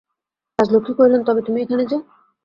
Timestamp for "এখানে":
1.61-1.83